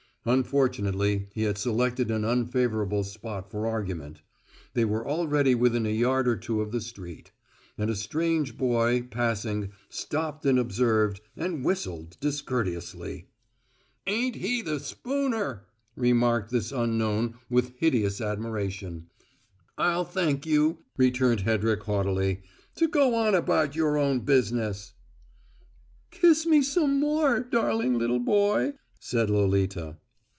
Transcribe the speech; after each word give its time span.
Unfortunately, 0.23 1.29
he 1.33 1.41
had 1.41 1.57
selected 1.57 2.11
an 2.11 2.23
unfavourable 2.23 3.03
spot 3.03 3.49
for 3.49 3.65
argument: 3.65 4.21
they 4.75 4.85
were 4.85 5.07
already 5.09 5.55
within 5.55 5.87
a 5.87 5.89
yard 5.89 6.27
or 6.27 6.35
two 6.35 6.61
of 6.61 6.71
the 6.71 6.79
street; 6.79 7.31
and 7.75 7.89
a 7.89 7.95
strange 7.95 8.55
boy, 8.55 9.01
passing, 9.09 9.71
stopped 9.89 10.45
and 10.45 10.59
observed, 10.59 11.21
and 11.35 11.65
whistled 11.65 12.17
discourteously. 12.19 13.29
"Ain't 14.05 14.35
he 14.35 14.61
the 14.61 14.79
spooner!" 14.79 15.65
remarked 15.95 16.51
this 16.51 16.71
unknown 16.71 17.33
with 17.49 17.73
hideous 17.79 18.21
admiration. 18.21 19.07
"I'll 19.75 20.05
thank 20.05 20.45
you," 20.45 20.83
returned 20.97 21.39
Hedrick 21.41 21.81
haughtily, 21.85 22.43
"to 22.75 22.87
go 22.87 23.15
on 23.15 23.33
about 23.33 23.75
your 23.75 23.97
own 23.97 24.19
business." 24.19 24.93
"Kiss 26.11 26.45
me 26.45 26.61
some 26.61 26.99
more, 26.99 27.39
darling 27.39 27.97
little 27.97 28.19
boy!" 28.19 28.73
said 28.99 29.27
Lolita. 29.31 29.97